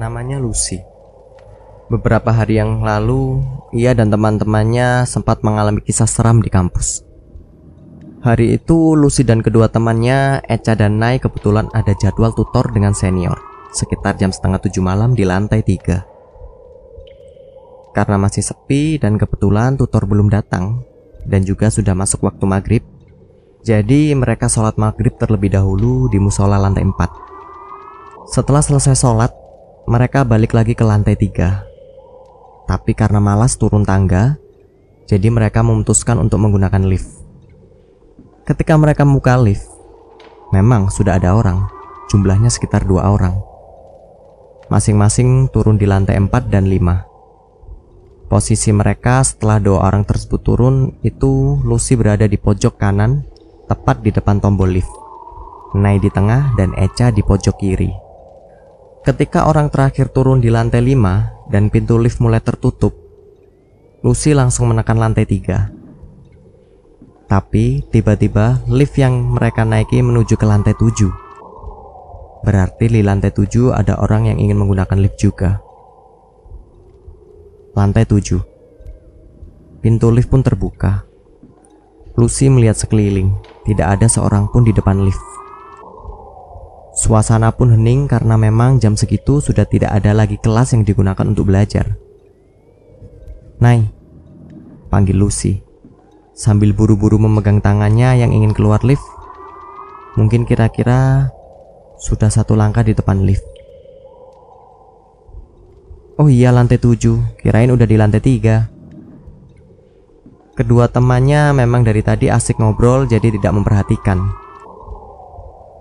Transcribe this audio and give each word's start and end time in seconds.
Namanya 0.00 0.40
Lucy. 0.40 0.80
Beberapa 1.92 2.32
hari 2.32 2.56
yang 2.56 2.80
lalu, 2.80 3.44
ia 3.76 3.92
dan 3.92 4.08
teman-temannya 4.08 5.04
sempat 5.04 5.44
mengalami 5.44 5.84
kisah 5.84 6.08
seram 6.08 6.40
di 6.40 6.48
kampus. 6.48 7.04
Hari 8.24 8.56
itu, 8.56 8.96
Lucy 8.96 9.26
dan 9.26 9.44
kedua 9.44 9.68
temannya, 9.68 10.40
Echa 10.48 10.72
dan 10.72 10.96
Nai 10.96 11.20
kebetulan 11.20 11.68
ada 11.76 11.92
jadwal 11.92 12.32
tutor 12.32 12.72
dengan 12.72 12.96
senior, 12.96 13.36
sekitar 13.74 14.16
jam 14.16 14.32
setengah 14.32 14.62
tujuh 14.64 14.80
malam 14.80 15.12
di 15.12 15.28
lantai 15.28 15.60
tiga. 15.60 16.06
Karena 17.92 18.16
masih 18.16 18.40
sepi 18.40 18.96
dan 18.96 19.20
kebetulan 19.20 19.76
tutor 19.76 20.08
belum 20.08 20.32
datang, 20.32 20.86
dan 21.28 21.44
juga 21.44 21.68
sudah 21.68 21.92
masuk 21.92 22.24
waktu 22.24 22.44
maghrib, 22.48 22.84
jadi 23.60 24.16
mereka 24.16 24.48
sholat 24.48 24.80
maghrib 24.80 25.12
terlebih 25.20 25.52
dahulu 25.52 26.08
di 26.08 26.16
musola 26.16 26.56
lantai 26.56 26.88
4. 26.88 28.32
Setelah 28.32 28.62
selesai 28.64 28.96
sholat, 28.96 29.41
mereka 29.92 30.24
balik 30.24 30.56
lagi 30.56 30.72
ke 30.72 30.80
lantai 30.80 31.20
3 31.20 31.72
tapi 32.72 32.96
karena 32.96 33.20
malas 33.20 33.60
turun 33.60 33.84
tangga, 33.84 34.40
jadi 35.04 35.28
mereka 35.28 35.60
memutuskan 35.60 36.16
untuk 36.16 36.40
menggunakan 36.40 36.80
lift. 36.88 37.20
Ketika 38.48 38.80
mereka 38.80 39.04
membuka 39.04 39.36
lift, 39.36 39.68
memang 40.56 40.88
sudah 40.88 41.20
ada 41.20 41.36
orang, 41.36 41.68
jumlahnya 42.08 42.48
sekitar 42.48 42.88
dua 42.88 43.12
orang. 43.12 43.36
Masing-masing 44.72 45.52
turun 45.52 45.76
di 45.76 45.84
lantai 45.84 46.16
4 46.16 46.48
dan 46.48 46.64
5. 46.64 48.32
Posisi 48.32 48.72
mereka 48.72 49.20
setelah 49.20 49.60
dua 49.60 49.84
orang 49.84 50.08
tersebut 50.08 50.40
turun 50.40 50.96
itu 51.04 51.60
Lucy 51.60 51.92
berada 51.92 52.24
di 52.24 52.40
pojok 52.40 52.80
kanan, 52.80 53.28
tepat 53.68 54.00
di 54.00 54.08
depan 54.08 54.40
tombol 54.40 54.72
lift. 54.72 54.88
Nai 55.76 56.00
di 56.00 56.08
tengah 56.08 56.56
dan 56.56 56.72
Echa 56.72 57.12
di 57.12 57.20
pojok 57.20 57.60
kiri. 57.60 58.11
Ketika 59.02 59.50
orang 59.50 59.66
terakhir 59.66 60.14
turun 60.14 60.38
di 60.38 60.46
lantai 60.46 60.78
5, 60.78 61.50
dan 61.50 61.74
pintu 61.74 61.98
lift 61.98 62.22
mulai 62.22 62.38
tertutup, 62.38 62.94
Lucy 64.06 64.30
langsung 64.30 64.70
menekan 64.70 64.94
lantai 64.94 65.26
tiga. 65.26 65.74
Tapi 67.26 67.82
tiba-tiba 67.90 68.62
lift 68.70 68.94
yang 68.98 69.34
mereka 69.34 69.66
naiki 69.66 69.98
menuju 70.06 70.38
ke 70.38 70.46
lantai 70.46 70.78
tujuh. 70.78 71.10
Berarti 72.46 72.90
di 72.90 73.02
lantai 73.02 73.34
tujuh 73.34 73.74
ada 73.74 73.98
orang 73.98 74.30
yang 74.30 74.38
ingin 74.38 74.58
menggunakan 74.58 74.98
lift 74.98 75.18
juga. 75.18 75.58
Lantai 77.74 78.06
tujuh. 78.06 78.38
Pintu 79.82 80.14
lift 80.14 80.30
pun 80.30 80.46
terbuka. 80.46 81.02
Lucy 82.14 82.46
melihat 82.46 82.78
sekeliling, 82.78 83.34
tidak 83.66 83.98
ada 83.98 84.06
seorang 84.06 84.46
pun 84.46 84.62
di 84.62 84.70
depan 84.70 85.02
lift. 85.02 85.41
Suasana 87.02 87.50
pun 87.50 87.74
hening 87.74 88.06
karena 88.06 88.38
memang 88.38 88.78
jam 88.78 88.94
segitu 88.94 89.42
sudah 89.42 89.66
tidak 89.66 89.90
ada 89.90 90.14
lagi 90.14 90.38
kelas 90.38 90.70
yang 90.70 90.86
digunakan 90.86 91.26
untuk 91.26 91.50
belajar. 91.50 91.98
Nai, 93.58 93.90
panggil 94.86 95.18
Lucy. 95.18 95.66
Sambil 96.30 96.70
buru-buru 96.70 97.18
memegang 97.18 97.58
tangannya 97.58 98.22
yang 98.22 98.30
ingin 98.30 98.54
keluar 98.54 98.78
lift. 98.86 99.02
Mungkin 100.14 100.46
kira-kira 100.46 101.26
sudah 101.98 102.30
satu 102.30 102.54
langkah 102.54 102.86
di 102.86 102.94
depan 102.94 103.26
lift. 103.26 103.42
Oh 106.22 106.30
iya 106.30 106.54
lantai 106.54 106.78
tujuh, 106.78 107.18
kirain 107.42 107.74
udah 107.74 107.82
di 107.82 107.98
lantai 107.98 108.22
tiga. 108.22 108.70
Kedua 110.54 110.86
temannya 110.86 111.50
memang 111.50 111.82
dari 111.82 112.06
tadi 112.06 112.30
asik 112.30 112.62
ngobrol 112.62 113.10
jadi 113.10 113.26
tidak 113.34 113.58
memperhatikan. 113.58 114.41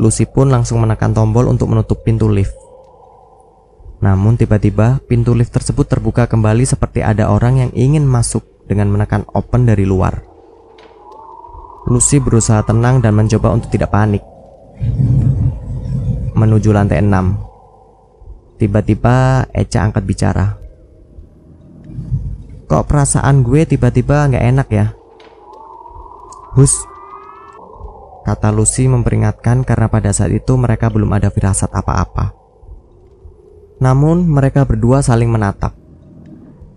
Lucy 0.00 0.24
pun 0.24 0.48
langsung 0.48 0.80
menekan 0.80 1.12
tombol 1.12 1.50
untuk 1.50 1.68
menutup 1.68 2.00
pintu 2.00 2.30
lift. 2.30 2.54
Namun 4.02 4.34
tiba-tiba 4.34 4.98
pintu 5.04 5.36
lift 5.36 5.54
tersebut 5.54 5.86
terbuka 5.86 6.26
kembali 6.26 6.66
seperti 6.66 7.04
ada 7.04 7.30
orang 7.30 7.66
yang 7.66 7.70
ingin 7.76 8.02
masuk 8.02 8.42
dengan 8.66 8.90
menekan 8.90 9.22
open 9.30 9.68
dari 9.68 9.86
luar. 9.86 10.24
Lucy 11.86 12.18
berusaha 12.22 12.62
tenang 12.62 13.02
dan 13.02 13.14
mencoba 13.14 13.54
untuk 13.54 13.70
tidak 13.70 13.90
panik. 13.94 14.22
Menuju 16.34 16.70
lantai 16.74 17.02
6. 17.02 18.58
Tiba-tiba 18.58 19.46
Echa 19.50 19.82
angkat 19.82 20.06
bicara. 20.06 20.46
Kok 22.70 22.86
perasaan 22.86 23.42
gue 23.42 23.66
tiba-tiba 23.66 24.30
nggak 24.30 24.44
enak 24.54 24.68
ya? 24.70 24.86
Hus, 26.56 26.86
Kata 28.32 28.48
Lucy 28.48 28.88
memperingatkan 28.88 29.60
karena 29.60 29.92
pada 29.92 30.08
saat 30.08 30.32
itu 30.32 30.56
mereka 30.56 30.88
belum 30.88 31.12
ada 31.12 31.28
firasat 31.28 31.68
apa-apa. 31.68 32.32
Namun 33.76 34.24
mereka 34.24 34.64
berdua 34.64 35.04
saling 35.04 35.28
menatap. 35.28 35.76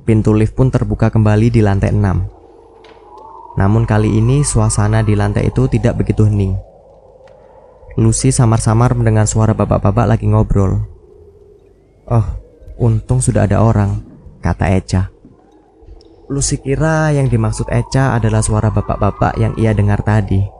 Pintu 0.03 0.35
lift 0.35 0.51
pun 0.51 0.67
terbuka 0.67 1.07
kembali 1.07 1.47
di 1.47 1.63
lantai 1.63 1.95
6. 1.95 3.55
Namun 3.55 3.87
kali 3.87 4.19
ini 4.19 4.43
suasana 4.43 4.99
di 4.99 5.15
lantai 5.15 5.47
itu 5.47 5.63
tidak 5.71 6.03
begitu 6.03 6.27
hening. 6.27 6.59
Lucy 7.95 8.35
samar-samar 8.35 8.91
mendengar 8.91 9.23
suara 9.23 9.55
bapak-bapak 9.55 10.11
lagi 10.11 10.27
ngobrol. 10.27 10.83
Oh, 12.11 12.27
untung 12.83 13.23
sudah 13.23 13.47
ada 13.47 13.63
orang, 13.63 14.03
kata 14.43 14.75
Echa. 14.75 15.07
Lucy 16.27 16.59
kira 16.59 17.15
yang 17.15 17.31
dimaksud 17.31 17.71
Echa 17.71 18.11
adalah 18.11 18.43
suara 18.43 18.67
bapak-bapak 18.75 19.39
yang 19.39 19.55
ia 19.55 19.71
dengar 19.71 20.03
tadi. 20.03 20.54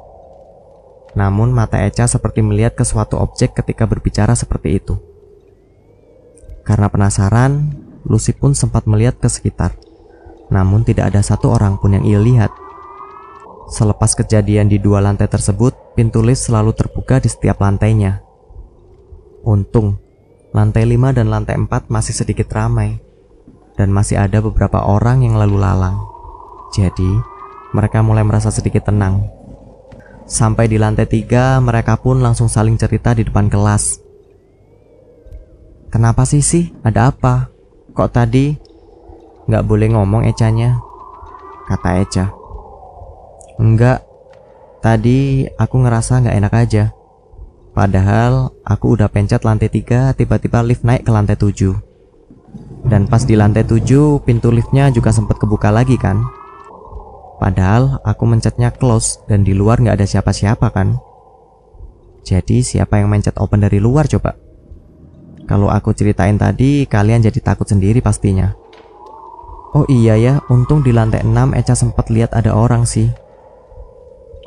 Namun 1.16 1.56
mata 1.56 1.80
Echa 1.88 2.06
seperti 2.12 2.44
melihat 2.44 2.76
ke 2.76 2.84
suatu 2.84 3.16
objek 3.16 3.56
ketika 3.56 3.88
berbicara 3.88 4.36
seperti 4.36 4.84
itu. 4.84 5.00
Karena 6.68 6.92
penasaran, 6.92 7.72
Lucy 8.04 8.36
pun 8.36 8.52
sempat 8.52 8.84
melihat 8.84 9.16
ke 9.18 9.32
sekitar. 9.32 9.80
Namun 10.52 10.84
tidak 10.84 11.16
ada 11.16 11.24
satu 11.24 11.56
orang 11.56 11.80
pun 11.80 11.96
yang 11.96 12.04
ia 12.04 12.20
lihat. 12.20 12.52
Selepas 13.72 14.14
kejadian 14.14 14.70
di 14.70 14.78
dua 14.78 15.02
lantai 15.02 15.26
tersebut, 15.26 15.98
pintu 15.98 16.22
lift 16.22 16.46
selalu 16.46 16.76
terbuka 16.76 17.18
di 17.24 17.32
setiap 17.32 17.64
lantainya. 17.64 18.22
Untung, 19.42 19.98
lantai 20.54 20.86
5 20.86 21.18
dan 21.18 21.32
lantai 21.32 21.58
4 21.58 21.90
masih 21.90 22.14
sedikit 22.14 22.52
ramai. 22.54 23.02
Dan 23.74 23.90
masih 23.90 24.22
ada 24.22 24.44
beberapa 24.44 24.86
orang 24.86 25.26
yang 25.26 25.36
lalu 25.40 25.58
lalang. 25.58 25.98
Jadi, 26.76 27.18
mereka 27.74 28.06
mulai 28.06 28.24
merasa 28.24 28.54
sedikit 28.54 28.88
tenang 28.88 29.45
Sampai 30.26 30.66
di 30.66 30.82
lantai 30.82 31.06
tiga, 31.06 31.62
mereka 31.62 32.02
pun 32.02 32.18
langsung 32.18 32.50
saling 32.50 32.82
cerita 32.82 33.14
di 33.14 33.22
depan 33.22 33.46
kelas. 33.46 34.02
Kenapa 35.94 36.26
sih 36.26 36.42
sih? 36.42 36.74
Ada 36.82 37.14
apa? 37.14 37.54
Kok 37.94 38.10
tadi 38.10 38.58
nggak 39.46 39.66
boleh 39.70 39.94
ngomong 39.94 40.26
Ecanya? 40.26 40.82
Kata 41.70 41.90
Eca. 42.02 42.26
Enggak, 43.62 44.04
tadi 44.82 45.46
aku 45.56 45.76
ngerasa 45.86 46.26
nggak 46.26 46.38
enak 46.42 46.54
aja. 46.58 46.84
Padahal 47.78 48.50
aku 48.66 48.98
udah 48.98 49.08
pencet 49.08 49.46
lantai 49.46 49.70
tiga, 49.70 50.12
tiba-tiba 50.18 50.66
lift 50.66 50.82
naik 50.82 51.06
ke 51.06 51.12
lantai 51.14 51.38
tujuh. 51.38 51.78
Dan 52.86 53.06
pas 53.06 53.22
di 53.26 53.38
lantai 53.38 53.66
tujuh, 53.66 54.26
pintu 54.26 54.50
liftnya 54.50 54.90
juga 54.90 55.14
sempat 55.14 55.38
kebuka 55.38 55.70
lagi 55.70 55.98
kan? 56.02 56.22
Padahal 57.36 58.00
aku 58.08 58.24
mencetnya 58.24 58.72
close 58.72 59.20
dan 59.28 59.44
di 59.44 59.52
luar 59.52 59.84
nggak 59.84 60.00
ada 60.00 60.08
siapa-siapa 60.08 60.72
kan. 60.72 60.96
Jadi 62.26 62.66
siapa 62.66 62.98
yang 62.98 63.12
mencet 63.12 63.38
open 63.38 63.62
dari 63.62 63.78
luar 63.78 64.10
coba? 64.10 64.34
Kalau 65.46 65.70
aku 65.70 65.94
ceritain 65.94 66.42
tadi, 66.42 66.90
kalian 66.90 67.22
jadi 67.22 67.38
takut 67.38 67.70
sendiri 67.70 68.02
pastinya. 68.02 68.58
Oh 69.78 69.86
iya 69.92 70.18
ya, 70.18 70.42
untung 70.50 70.82
di 70.82 70.90
lantai 70.90 71.22
6 71.22 71.54
Echa 71.54 71.76
sempat 71.78 72.10
lihat 72.10 72.34
ada 72.34 72.56
orang 72.58 72.88
sih. 72.88 73.12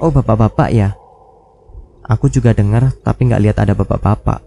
Oh 0.03 0.11
bapak-bapak 0.11 0.75
ya? 0.75 0.99
Aku 2.09 2.33
juga 2.33 2.57
dengar 2.57 2.91
tapi 3.05 3.29
nggak 3.29 3.43
lihat 3.45 3.57
ada 3.63 3.77
bapak-bapak. 3.77 4.43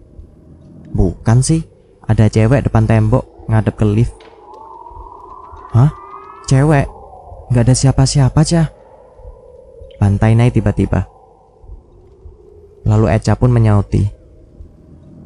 Bukan 0.91 1.39
sih, 1.39 1.63
ada 2.03 2.27
cewek 2.27 2.67
depan 2.67 2.83
tembok 2.83 3.23
ngadep 3.47 3.77
ke 3.79 3.85
lift. 3.87 4.15
Hah? 5.71 5.93
Cewek? 6.51 7.00
Gak 7.51 7.67
ada 7.67 7.75
siapa-siapa, 7.75 8.39
Cah. 8.47 8.67
Bantai 9.99 10.39
Nai 10.39 10.55
tiba-tiba. 10.55 11.03
Lalu 12.87 13.11
Echa 13.11 13.35
pun 13.35 13.51
menyauti. 13.51 14.07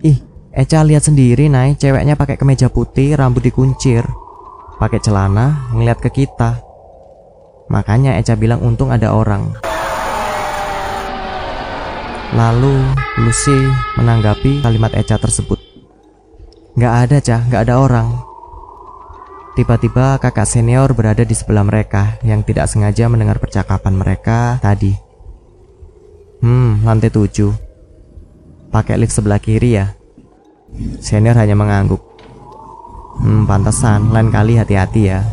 Ih, 0.01 0.17
Echa 0.49 0.81
lihat 0.81 1.05
sendiri, 1.05 1.53
Nai. 1.53 1.77
Ceweknya 1.77 2.17
pakai 2.17 2.41
kemeja 2.41 2.73
putih, 2.73 3.13
rambut 3.13 3.45
dikuncir. 3.45 4.01
Pakai 4.81 4.97
celana, 5.05 5.69
ngeliat 5.69 6.01
ke 6.01 6.09
kita. 6.09 6.65
Makanya 7.69 8.17
Echa 8.17 8.33
bilang 8.33 8.65
untung 8.65 8.89
ada 8.89 9.13
orang. 9.13 9.61
Lalu 12.33 12.73
Lucy 13.21 13.69
menanggapi 14.01 14.65
kalimat 14.65 14.97
Echa 14.97 15.21
tersebut. 15.21 15.61
Gak 16.73 16.93
ada, 17.05 17.17
Cah. 17.21 17.41
Gak 17.53 17.69
ada 17.69 17.79
orang. 17.79 18.24
Tiba-tiba 19.55 20.19
kakak 20.19 20.43
senior 20.43 20.91
berada 20.91 21.23
di 21.23 21.31
sebelah 21.31 21.63
mereka 21.63 22.19
yang 22.27 22.43
tidak 22.43 22.67
sengaja 22.67 23.07
mendengar 23.07 23.39
percakapan 23.39 23.95
mereka 23.95 24.59
tadi. 24.59 24.91
Hmm, 26.43 26.83
lantai 26.83 27.07
tujuh. 27.07 27.55
Pakai 28.67 28.99
lift 28.99 29.15
sebelah 29.15 29.39
kiri 29.39 29.79
ya? 29.79 29.95
Senior 30.99 31.39
hanya 31.39 31.55
mengangguk. 31.55 32.03
Hmm, 33.23 33.47
pantesan. 33.47 34.11
Lain 34.11 34.27
kali 34.27 34.59
hati-hati 34.59 35.01
ya. 35.07 35.23